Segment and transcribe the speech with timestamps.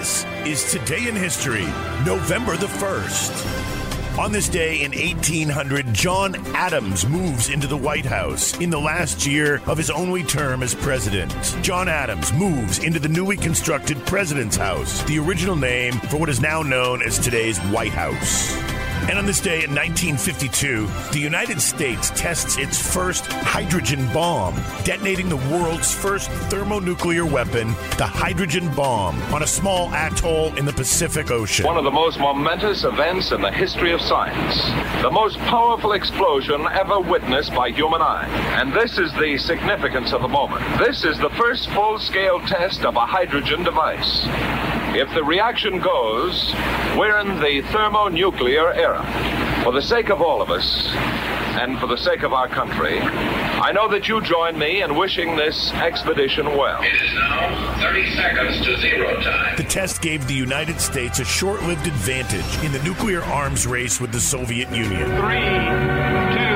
[0.00, 1.66] This is Today in History,
[2.06, 4.18] November the 1st.
[4.18, 9.26] On this day in 1800, John Adams moves into the White House in the last
[9.26, 11.30] year of his only term as president.
[11.60, 16.40] John Adams moves into the newly constructed President's House, the original name for what is
[16.40, 18.69] now known as today's White House.
[19.10, 24.54] And on this day in 1952, the United States tests its first hydrogen bomb,
[24.84, 30.72] detonating the world's first thermonuclear weapon, the hydrogen bomb, on a small atoll in the
[30.72, 31.66] Pacific Ocean.
[31.66, 34.62] One of the most momentous events in the history of science.
[35.02, 38.28] The most powerful explosion ever witnessed by human eye.
[38.60, 40.62] And this is the significance of the moment.
[40.78, 44.28] This is the first full scale test of a hydrogen device.
[44.92, 46.52] If the reaction goes,
[46.96, 49.04] we're in the thermonuclear era.
[49.62, 50.88] For the sake of all of us,
[51.60, 55.36] and for the sake of our country, I know that you join me in wishing
[55.36, 56.82] this expedition well.
[56.82, 59.56] It is now 30 seconds to zero time.
[59.56, 64.00] The test gave the United States a short lived advantage in the nuclear arms race
[64.00, 65.06] with the Soviet Union.
[65.06, 66.49] Three, two, one.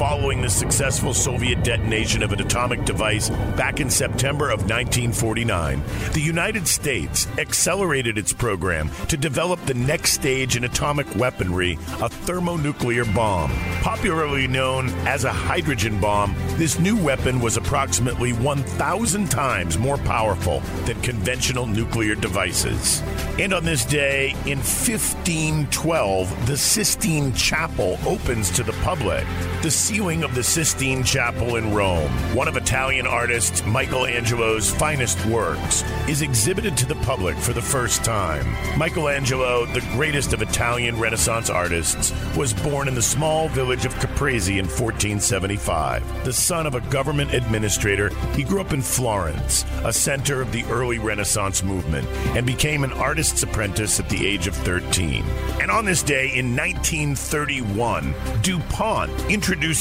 [0.00, 5.82] Following the successful Soviet detonation of an atomic device back in September of 1949,
[6.14, 12.08] the United States accelerated its program to develop the next stage in atomic weaponry, a
[12.08, 13.50] thermonuclear bomb.
[13.82, 20.60] Popularly known as a hydrogen bomb, this new weapon was approximately 1,000 times more powerful
[20.86, 23.02] than conventional nuclear devices.
[23.38, 29.26] And on this day, in 1512, the Sistine Chapel opens to the public.
[29.60, 35.82] The ceiling of the Sistine Chapel in Rome, one of Italian artist Michelangelo's finest works,
[36.08, 38.46] is exhibited to the public for the first time.
[38.78, 44.60] Michelangelo, the greatest of Italian Renaissance artists, was born in the small village of Caprese
[44.60, 46.24] in 1475.
[46.24, 50.62] The son of a government administrator, he grew up in Florence, a center of the
[50.66, 55.24] early Renaissance movement, and became an artist's apprentice at the age of 13.
[55.60, 59.10] And on this day in 1931, DuPont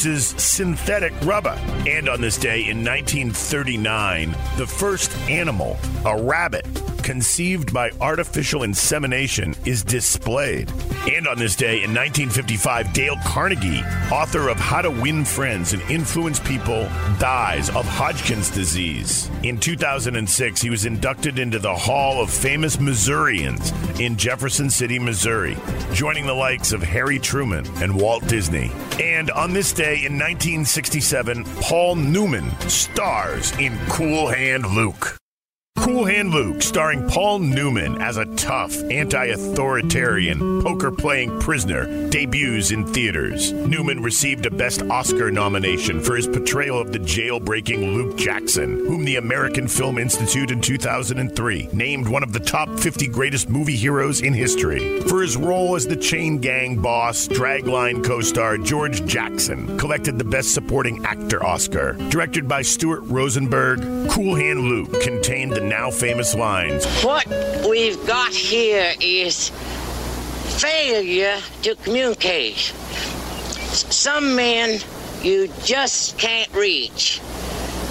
[0.05, 1.57] introduces synthetic rubber.
[1.85, 6.65] And on this day in 1939, the first animal, a rabbit,
[7.09, 10.71] conceived by artificial insemination, is displayed.
[11.09, 13.81] And on this day in 1955, Dale Carnegie,
[14.11, 16.83] author of How to Win Friends and Influence People,
[17.17, 19.27] dies of Hodgkin's disease.
[19.41, 25.57] In 2006, he was inducted into the Hall of Famous Missourians in Jefferson City, Missouri,
[25.93, 28.71] joining the likes of Harry Truman and Walt Disney.
[29.01, 35.18] And on this day in 1967, Paul Newman stars in Cool Hand Luke.
[35.89, 42.69] Cool Hand Luke, starring Paul Newman as a tough, anti authoritarian, poker playing prisoner, debuts
[42.69, 43.53] in theaters.
[43.53, 49.03] Newman received a Best Oscar nomination for his portrayal of the jailbreaking Luke Jackson, whom
[49.03, 54.21] the American Film Institute in 2003 named one of the top 50 greatest movie heroes
[54.21, 55.01] in history.
[55.01, 60.23] For his role as the chain gang boss, Dragline co star George Jackson collected the
[60.23, 61.93] Best Supporting Actor Oscar.
[62.09, 63.79] Directed by Stuart Rosenberg,
[64.11, 67.25] Cool Hand Luke contained the now famous lines What
[67.69, 69.49] we've got here is
[70.59, 72.57] failure to communicate.
[74.01, 74.81] Some men
[75.21, 77.21] you just can't reach.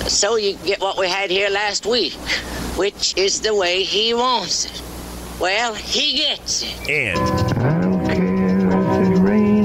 [0.07, 2.13] So you get what we had here last week,
[2.77, 4.83] which is the way he wants it.
[5.41, 6.91] Well, he gets it.
[6.91, 7.19] and
[7.63, 9.58] I don't care if it rains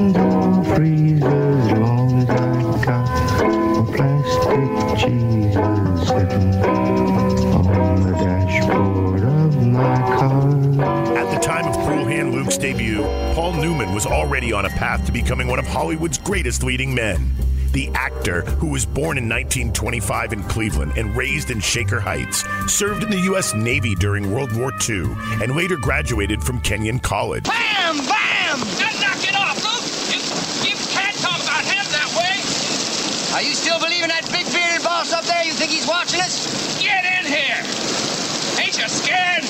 [13.44, 17.30] Paul Newman was already on a path to becoming one of Hollywood's greatest leading men.
[17.74, 23.04] The actor, who was born in 1925 in Cleveland and raised in Shaker Heights, served
[23.04, 23.54] in the U.S.
[23.54, 25.12] Navy during World War II
[25.44, 27.44] and later graduated from Kenyon College.
[27.44, 27.98] Bam!
[28.08, 28.60] Bam!
[28.80, 29.92] Now knock it off, Luke!
[30.08, 30.24] You,
[30.64, 32.40] you can't talk about him that way!
[33.36, 35.44] Are you still believing that big bearded boss up there?
[35.44, 36.48] You think he's watching us?
[36.82, 37.60] Get in here!
[38.64, 39.44] Ain't you scared?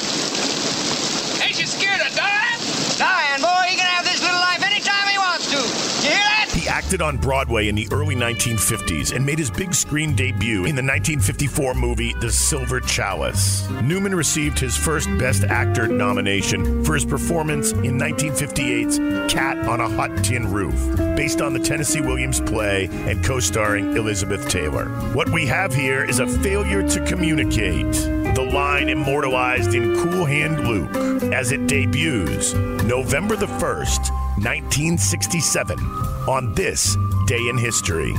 [1.45, 2.53] Ain't you scared of dying?
[2.97, 5.57] Dying, boy, he can have this little life anytime he wants to.
[5.57, 6.53] You hear that?
[6.53, 10.75] He acted on Broadway in the early 1950s and made his big screen debut in
[10.75, 13.68] the 1954 movie The Silver Chalice.
[13.81, 19.89] Newman received his first Best Actor nomination for his performance in 1958's Cat on a
[19.89, 24.85] Hot Tin Roof, based on the Tennessee Williams play and co starring Elizabeth Taylor.
[25.13, 28.22] What we have here is a failure to communicate.
[28.35, 32.53] The line immortalized in Cool Hand Luke as it debuts
[32.83, 34.09] November the 1st,
[34.41, 35.77] 1967,
[36.27, 36.97] on this
[37.27, 38.13] day in history.